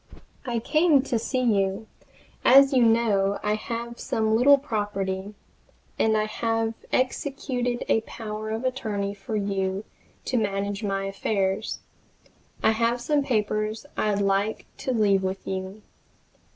[0.47, 1.85] I came to see you,
[2.43, 5.35] as you know I have some little property,
[5.99, 9.85] and I have executed a power of attorney for you
[10.25, 11.81] to manage my affairs.
[12.63, 15.83] I have some papers I'd like to leave with you.